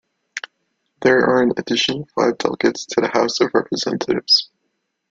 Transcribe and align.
There 1.03 1.19
are 1.19 1.43
an 1.43 1.51
additional 1.57 2.07
five 2.15 2.39
delegates 2.39 2.87
to 2.87 3.01
the 3.01 3.07
House 3.09 3.39
of 3.39 3.51
Representatives. 3.53 4.49